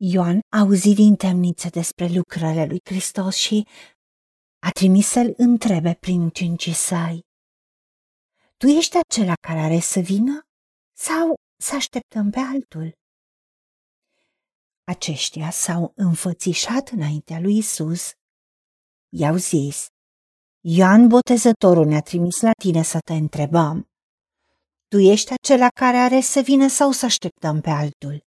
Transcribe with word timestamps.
Ioan 0.00 0.40
a 0.48 0.58
auzit 0.58 0.94
din 0.94 1.16
temniță 1.16 1.68
despre 1.68 2.06
lucrările 2.06 2.64
lui 2.66 2.80
Hristos 2.84 3.36
și 3.36 3.66
a 4.58 4.70
trimis 4.70 5.06
să-l 5.06 5.34
întrebe 5.36 5.96
prin 6.00 6.20
ucenicii 6.20 6.72
săi. 6.72 7.26
Tu 8.56 8.66
ești 8.66 8.96
acela 8.96 9.34
care 9.40 9.58
are 9.58 9.80
să 9.80 10.00
vină 10.00 10.40
sau 10.96 11.34
să 11.60 11.74
așteptăm 11.74 12.30
pe 12.30 12.38
altul? 12.38 12.92
Aceștia 14.84 15.50
s-au 15.50 15.92
înfățișat 15.96 16.88
înaintea 16.88 17.40
lui 17.40 17.56
Isus. 17.56 18.12
I-au 19.08 19.36
zis, 19.36 19.86
Ioan 20.60 21.08
Botezătorul 21.08 21.86
ne-a 21.86 22.00
trimis 22.00 22.40
la 22.40 22.52
tine 22.52 22.82
să 22.82 22.98
te 22.98 23.12
întrebăm. 23.12 23.88
Tu 24.88 24.98
ești 24.98 25.32
acela 25.32 25.68
care 25.68 25.96
are 25.96 26.20
să 26.20 26.40
vină 26.40 26.68
sau 26.68 26.90
să 26.90 27.04
așteptăm 27.04 27.60
pe 27.60 27.70
altul? 27.70 28.27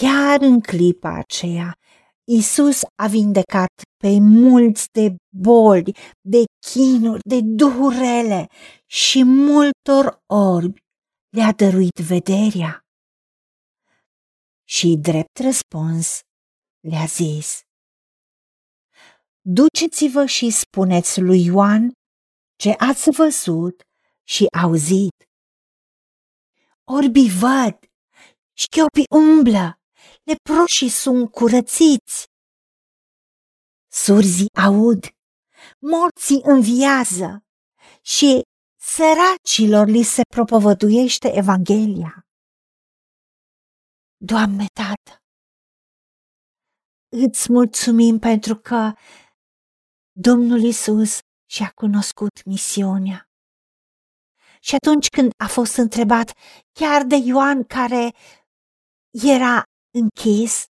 Chiar 0.00 0.40
în 0.40 0.60
clipa 0.60 1.14
aceea, 1.14 1.78
Isus 2.24 2.80
a 3.02 3.06
vindecat 3.06 3.72
pe 3.96 4.18
mulți 4.20 4.86
de 4.92 5.14
boli, 5.36 5.96
de 6.20 6.44
chinuri, 6.66 7.20
de 7.28 7.40
duhurele 7.42 8.46
și 8.86 9.22
multor 9.22 10.18
orbi 10.26 10.80
le-a 11.36 11.52
dăruit 11.52 11.98
vederea. 12.08 12.80
Și 14.64 14.96
drept 15.00 15.38
răspuns 15.38 16.20
le-a 16.80 17.04
zis, 17.04 17.60
Duceți-vă 19.40 20.26
și 20.26 20.50
spuneți 20.50 21.20
lui 21.20 21.44
Ioan 21.44 21.92
ce 22.56 22.70
ați 22.70 23.10
văzut 23.10 23.82
și 24.26 24.46
auzit. 24.62 25.16
Orbii 26.84 27.30
văd, 27.30 27.78
șchiopii 28.52 29.06
umblă, 29.10 29.78
leproșii 30.24 30.88
sunt 30.88 31.30
curățiți. 31.30 32.24
Surzii 33.92 34.54
aud, 34.66 35.02
morții 35.78 36.40
înviază 36.42 37.44
și 38.02 38.42
săracilor 38.80 39.86
li 39.86 40.02
se 40.02 40.22
propovăduiește 40.34 41.28
Evanghelia. 41.36 42.26
Doamne 44.16 44.66
Tată, 44.80 45.22
îți 47.08 47.52
mulțumim 47.52 48.18
pentru 48.18 48.56
că 48.56 48.92
Domnul 50.12 50.62
Isus 50.62 51.18
și-a 51.50 51.70
cunoscut 51.74 52.44
misiunea. 52.44 53.28
Și 54.60 54.74
atunci 54.74 55.08
când 55.08 55.30
a 55.36 55.46
fost 55.46 55.76
întrebat 55.76 56.32
chiar 56.72 57.02
de 57.02 57.16
Ioan 57.24 57.64
care 57.64 58.14
era 59.10 59.62
închis 59.94 60.64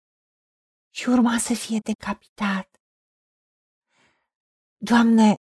și 0.94 1.08
urma 1.08 1.38
să 1.38 1.54
fie 1.54 1.78
decapitat. 1.78 2.68
Doamne, 4.76 5.34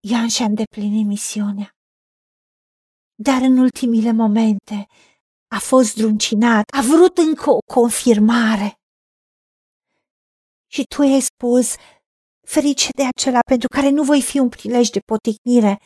Ioan 0.00 0.28
și-a 0.28 0.44
îndeplinit 0.44 1.06
misiunea. 1.06 1.76
Dar 3.14 3.42
în 3.42 3.58
ultimile 3.58 4.12
momente 4.12 4.86
a 5.48 5.58
fost 5.58 5.94
druncinat, 5.96 6.64
a 6.78 6.80
vrut 6.82 7.18
încă 7.18 7.50
o 7.50 7.58
confirmare. 7.74 8.80
Și 10.70 10.84
tu 10.94 11.00
ai 11.02 11.20
spus, 11.20 11.74
ferice 12.46 12.88
de 12.96 13.04
acela 13.06 13.38
pentru 13.46 13.68
care 13.68 13.88
nu 13.88 14.02
voi 14.02 14.22
fi 14.22 14.38
un 14.38 14.48
prilej 14.48 14.88
de 14.88 15.00
poticnire, 15.00 15.80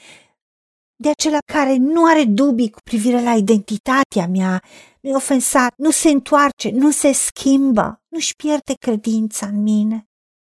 de 1.03 1.09
acela 1.09 1.39
care 1.53 1.77
nu 1.77 2.05
are 2.05 2.25
dubii 2.25 2.71
cu 2.71 2.81
privire 2.85 3.23
la 3.23 3.35
identitatea 3.35 4.27
mea, 4.29 4.63
nu 5.01 5.11
e 5.11 5.15
ofensat, 5.15 5.75
nu 5.77 5.91
se 5.91 6.09
întoarce, 6.09 6.71
nu 6.71 6.91
se 6.91 7.13
schimbă, 7.13 8.03
nu-și 8.09 8.35
pierde 8.35 8.75
credința 8.75 9.47
în 9.47 9.63
mine, 9.63 10.09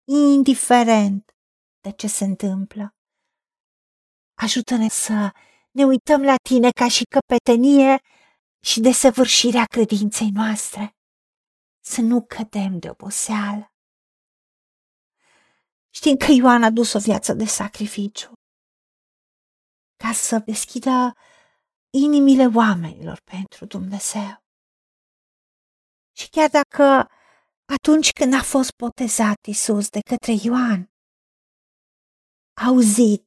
indiferent 0.03 1.31
de 1.81 1.91
ce 1.91 2.07
se 2.07 2.23
întâmplă. 2.23 2.95
Ajută-ne 4.33 4.89
să 4.89 5.31
ne 5.71 5.83
uităm 5.83 6.21
la 6.21 6.35
tine 6.49 6.69
ca 6.69 6.87
și 6.87 7.03
căpetenie 7.03 8.01
și 8.65 8.79
de 8.79 8.91
săvârșirea 8.91 9.65
credinței 9.65 10.29
noastre, 10.33 10.95
să 11.85 12.01
nu 12.01 12.25
cădem 12.25 12.79
de 12.79 12.89
oboseală. 12.89 13.67
Știm 15.89 16.15
că 16.15 16.31
Ioan 16.31 16.63
a 16.63 16.69
dus 16.69 16.93
o 16.93 16.99
viață 16.99 17.33
de 17.33 17.45
sacrificiu 17.45 18.33
ca 20.03 20.11
să 20.13 20.39
deschidă 20.45 21.13
inimile 21.97 22.45
oamenilor 22.55 23.19
pentru 23.23 23.65
Dumnezeu. 23.65 24.43
Și 26.17 26.29
chiar 26.29 26.49
dacă 26.49 26.83
atunci 27.73 28.09
când 28.11 28.33
a 28.33 28.41
fost 28.41 28.71
botezat 28.77 29.37
Isus 29.47 29.89
de 29.89 29.99
către 30.09 30.33
Ioan, 30.43 30.91
a 32.61 32.65
auzit 32.67 33.25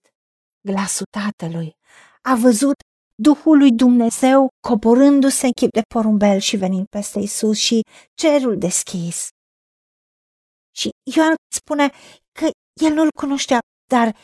glasul 0.69 1.06
Tatălui, 1.10 1.76
a 2.22 2.34
văzut 2.34 2.75
Duhul 3.22 3.58
lui 3.58 3.72
Dumnezeu 3.72 4.48
coborându-se 4.69 5.47
în 5.47 5.53
chip 5.53 5.70
de 5.70 5.82
porumbel 5.94 6.38
și 6.38 6.56
venind 6.56 6.87
peste 6.87 7.19
Isus 7.19 7.58
și 7.58 7.81
cerul 8.14 8.58
deschis. 8.58 9.28
Și 10.78 10.88
Ioan 11.14 11.34
spune 11.54 11.88
că 12.38 12.50
el 12.87 12.93
nu-l 12.93 13.08
cunoștea, 13.20 13.58
dar 13.93 14.16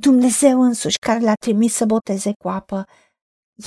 Dumnezeu 0.00 0.60
însuși 0.60 0.98
care 0.98 1.20
l-a 1.20 1.34
trimis 1.34 1.74
să 1.74 1.84
boteze 1.84 2.32
cu 2.42 2.48
apă, 2.48 2.86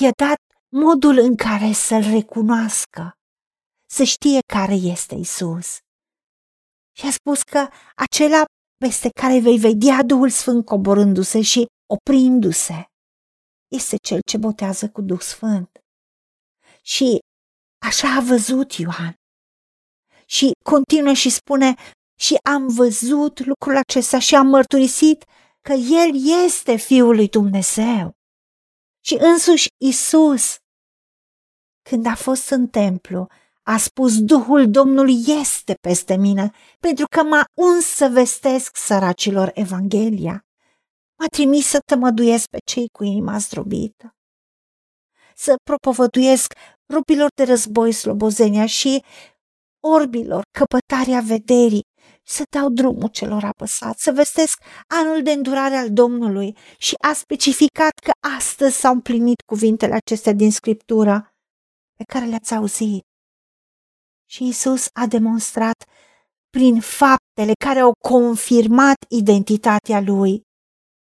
i-a 0.00 0.10
dat 0.16 0.40
modul 0.68 1.18
în 1.18 1.36
care 1.36 1.72
să-l 1.72 2.02
recunoască, 2.02 3.12
să 3.88 4.02
știe 4.02 4.38
care 4.52 4.74
este 4.74 5.14
Isus. 5.14 5.78
Și 6.96 7.06
a 7.06 7.10
spus 7.10 7.42
că 7.42 7.68
acela 7.94 8.44
peste 8.76 9.08
care 9.20 9.40
vei 9.40 9.58
vedea 9.58 10.02
Duhul 10.02 10.30
Sfânt 10.30 10.64
coborându-se 10.64 11.40
și 11.42 11.66
oprindu-se, 11.94 12.84
este 13.68 13.96
cel 13.96 14.20
ce 14.26 14.36
botează 14.36 14.88
cu 14.90 15.00
Duh 15.00 15.20
Sfânt. 15.20 15.70
Și 16.82 17.18
așa 17.86 18.16
a 18.16 18.20
văzut 18.20 18.72
Ioan. 18.72 19.14
Și 20.26 20.50
continuă 20.64 21.12
și 21.12 21.30
spune, 21.30 21.74
și 22.18 22.36
am 22.42 22.66
văzut 22.66 23.46
lucrul 23.46 23.76
acesta 23.76 24.18
și 24.18 24.34
am 24.34 24.46
mărturisit 24.46 25.24
că 25.62 25.72
El 25.72 26.10
este 26.44 26.76
Fiul 26.76 27.14
lui 27.14 27.28
Dumnezeu. 27.28 28.16
Și 29.04 29.16
însuși 29.20 29.66
Isus, 29.80 30.56
când 31.82 32.06
a 32.06 32.14
fost 32.14 32.50
în 32.50 32.68
templu, 32.68 33.26
a 33.62 33.76
spus, 33.76 34.22
Duhul 34.22 34.70
Domnului 34.70 35.24
este 35.40 35.74
peste 35.80 36.16
mine, 36.16 36.50
pentru 36.80 37.04
că 37.16 37.22
m-a 37.22 37.44
uns 37.54 37.84
să 37.84 38.08
vestesc 38.12 38.76
săracilor 38.76 39.50
Evanghelia. 39.54 40.44
M-a 41.18 41.26
trimis 41.26 41.66
să 41.66 41.78
tămăduiesc 41.86 42.46
pe 42.46 42.58
cei 42.64 42.88
cu 42.88 43.04
inima 43.04 43.38
zdrobită, 43.38 44.16
să 45.34 45.54
propovăduiesc 45.62 46.54
rupilor 46.92 47.28
de 47.34 47.44
război 47.44 47.92
slobozenia 47.92 48.66
și 48.66 49.04
orbilor 49.84 50.42
căpătarea 50.58 51.20
vederii, 51.20 51.84
să 52.24 52.42
dau 52.50 52.70
drumul 52.70 53.08
celor 53.08 53.44
apăsați, 53.44 54.02
să 54.02 54.12
vestesc 54.12 54.62
anul 54.86 55.22
de 55.22 55.30
îndurare 55.32 55.74
al 55.74 55.92
Domnului 55.92 56.56
și 56.78 56.94
a 57.10 57.12
specificat 57.12 57.98
că 57.98 58.10
astăzi 58.36 58.76
s-au 58.76 58.92
împlinit 58.92 59.40
cuvintele 59.40 59.94
acestea 59.94 60.32
din 60.32 60.50
Scriptură 60.50 61.34
pe 61.94 62.04
care 62.04 62.24
le-ați 62.24 62.54
auzit. 62.54 63.02
Și 64.30 64.46
Isus 64.46 64.88
a 64.92 65.06
demonstrat 65.06 65.84
prin 66.50 66.80
faptele 66.80 67.52
care 67.64 67.78
au 67.78 67.92
confirmat 68.08 68.96
identitatea 69.08 70.00
lui, 70.00 70.42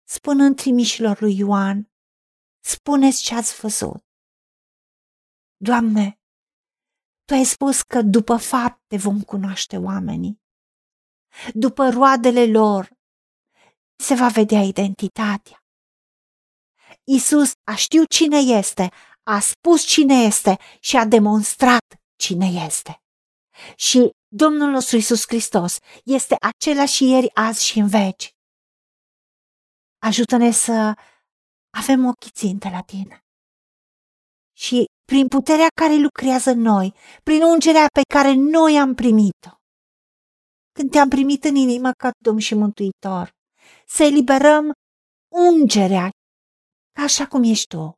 spunând 0.08 0.56
trimișilor 0.56 1.20
lui 1.20 1.36
Ioan, 1.36 1.88
spuneți 2.64 3.22
ce 3.22 3.34
ați 3.34 3.60
văzut. 3.60 4.02
Doamne, 5.56 6.18
Tu 7.24 7.34
ai 7.34 7.44
spus 7.44 7.82
că 7.82 8.02
după 8.02 8.36
fapte 8.36 8.96
vom 8.96 9.22
cunoaște 9.22 9.76
oamenii 9.76 10.43
după 11.52 11.88
roadele 11.88 12.46
lor, 12.46 12.88
se 13.96 14.14
va 14.14 14.28
vedea 14.28 14.60
identitatea. 14.60 15.58
Isus 17.04 17.52
a 17.64 17.74
știut 17.74 18.08
cine 18.08 18.38
este, 18.38 18.90
a 19.22 19.38
spus 19.40 19.84
cine 19.84 20.14
este 20.14 20.58
și 20.80 20.96
a 20.96 21.04
demonstrat 21.04 21.84
cine 22.16 22.46
este. 22.46 23.02
Și 23.76 24.10
Domnul 24.36 24.70
nostru 24.70 24.96
Isus 24.96 25.22
Hristos 25.26 25.78
este 26.04 26.36
același 26.40 27.04
ieri, 27.04 27.34
azi 27.34 27.64
și 27.64 27.78
în 27.78 27.88
veci. 27.88 28.30
Ajută-ne 29.98 30.50
să 30.50 30.94
avem 31.70 32.06
ochii 32.06 32.30
ținte 32.30 32.68
la 32.68 32.80
tine. 32.80 33.24
Și 34.56 34.84
prin 35.04 35.28
puterea 35.28 35.66
care 35.74 35.94
lucrează 35.94 36.50
în 36.50 36.60
noi, 36.60 36.94
prin 37.22 37.42
ungerea 37.42 37.86
pe 37.92 38.00
care 38.14 38.32
noi 38.32 38.78
am 38.78 38.94
primit-o, 38.94 39.50
când 40.74 40.90
te-am 40.90 41.08
primit 41.08 41.44
în 41.44 41.54
inimă 41.54 41.92
ca 41.92 42.10
Domn 42.18 42.38
și 42.38 42.54
Mântuitor. 42.54 43.32
Să 43.86 44.02
eliberăm 44.02 44.72
ungerea, 45.32 46.10
așa 46.96 47.26
cum 47.26 47.42
ești 47.42 47.66
tu, 47.66 47.92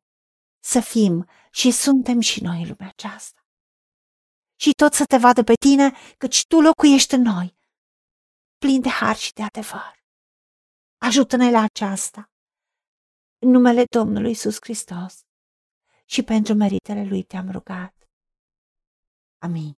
să 0.64 0.81
fim 0.81 1.28
și 1.50 1.70
suntem 1.70 2.20
și 2.20 2.43
noi 2.43 2.62
în 2.62 2.69
lumea 2.69 2.88
aceasta. 2.88 3.40
și 4.58 4.70
tot 4.70 4.93
să 4.93 5.05
te 5.05 5.17
vadă 5.17 5.43
pe 5.43 5.55
tine, 5.55 5.93
căci 6.19 6.46
tu 6.46 6.61
locuiești 6.61 7.14
în 7.14 7.23
noi, 7.23 7.56
plin 8.58 8.81
de 8.81 8.88
har 8.88 9.17
și 9.17 9.32
de 9.32 9.43
adevăr. 9.43 9.94
Ajută-ne 10.96 11.50
la 11.50 11.61
aceasta, 11.62 12.31
în 13.38 13.50
numele 13.50 13.84
Domnului 13.84 14.31
Isus 14.31 14.56
Hristos 14.61 15.20
și 16.05 16.23
pentru 16.23 16.55
meritele 16.55 17.05
Lui 17.05 17.23
te-am 17.23 17.50
rugat. 17.50 17.94
Amin. 19.38 19.78